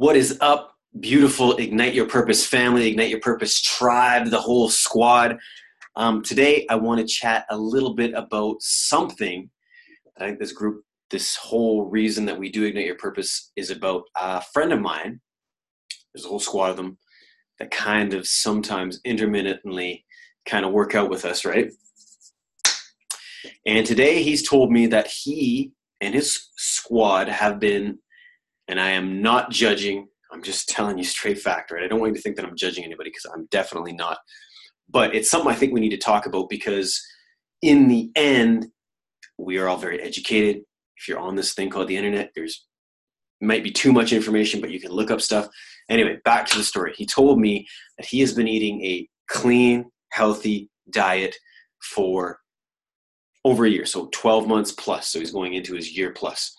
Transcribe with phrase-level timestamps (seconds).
[0.00, 5.36] What is up, beautiful Ignite Your Purpose family, Ignite Your Purpose tribe, the whole squad?
[5.94, 9.50] Um, today, I want to chat a little bit about something
[10.16, 13.68] that I think this group, this whole reason that we do Ignite Your Purpose is
[13.68, 14.04] about.
[14.16, 15.20] A friend of mine,
[16.14, 16.96] there's a whole squad of them
[17.58, 20.06] that kind of sometimes intermittently
[20.46, 21.70] kind of work out with us, right?
[23.66, 27.98] And today, he's told me that he and his squad have been
[28.70, 30.06] and I am not judging.
[30.32, 31.82] I'm just telling you straight fact, right?
[31.82, 34.18] I don't want you to think that I'm judging anybody because I'm definitely not.
[34.88, 36.98] But it's something I think we need to talk about because
[37.62, 38.68] in the end,
[39.38, 40.62] we are all very educated.
[40.96, 42.64] If you're on this thing called the internet, there's
[43.40, 45.48] might be too much information, but you can look up stuff.
[45.88, 46.92] Anyway, back to the story.
[46.94, 47.66] He told me
[47.98, 51.34] that he has been eating a clean, healthy diet
[51.82, 52.38] for
[53.44, 55.08] over a year, so 12 months plus.
[55.08, 56.54] So he's going into his year plus.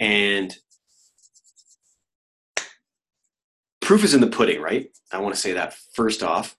[0.00, 0.56] And
[3.84, 4.88] proof is in the pudding, right?
[5.12, 6.56] I want to say that first off.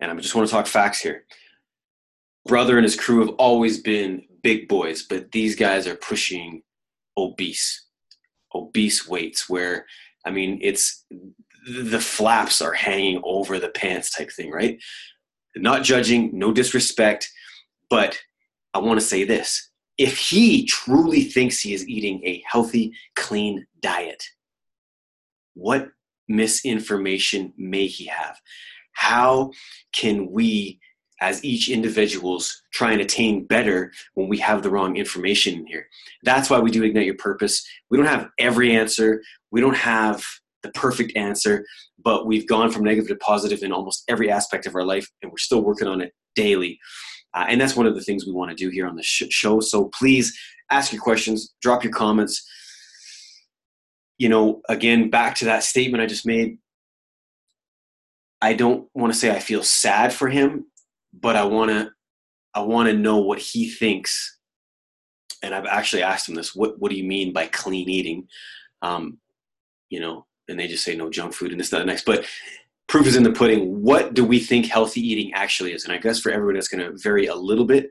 [0.00, 1.24] And I just want to talk facts here.
[2.46, 6.62] Brother and his crew have always been big boys, but these guys are pushing
[7.16, 7.86] obese,
[8.54, 9.86] obese weights where,
[10.24, 11.04] I mean, it's
[11.66, 14.80] the flaps are hanging over the pants type thing, right?
[15.54, 17.30] Not judging, no disrespect,
[17.90, 18.18] but
[18.74, 19.70] I want to say this.
[19.98, 24.24] If he truly thinks he is eating a healthy, clean diet,
[25.54, 25.88] what
[26.28, 28.40] misinformation may he have?
[28.92, 29.50] How
[29.92, 30.80] can we,
[31.20, 35.86] as each individuals, try and attain better when we have the wrong information in here?
[36.22, 37.66] That's why we do Ignite Your Purpose.
[37.90, 40.24] We don't have every answer, we don't have
[40.62, 41.64] the perfect answer,
[42.02, 45.30] but we've gone from negative to positive in almost every aspect of our life, and
[45.30, 46.78] we're still working on it daily.
[47.34, 49.24] Uh, and that's one of the things we want to do here on the sh-
[49.30, 49.60] show.
[49.60, 50.38] So please
[50.70, 52.46] ask your questions, drop your comments
[54.22, 56.58] you know, again, back to that statement I just made,
[58.40, 60.66] I don't want to say I feel sad for him,
[61.12, 61.90] but I want to,
[62.54, 64.38] I want to know what he thinks.
[65.42, 68.28] And I've actually asked him this: What What do you mean by clean eating?
[68.80, 69.18] Um,
[69.90, 72.04] you know, and they just say no junk food and this, that, and next.
[72.04, 72.24] But
[72.86, 73.82] proof is in the pudding.
[73.82, 75.82] What do we think healthy eating actually is?
[75.82, 77.90] And I guess for everyone, it's going to vary a little bit,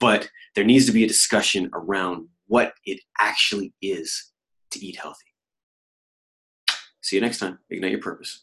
[0.00, 4.32] but there needs to be a discussion around what it actually is
[4.72, 5.31] to eat healthy.
[7.12, 7.58] See you next time.
[7.68, 8.40] Ignite your purpose.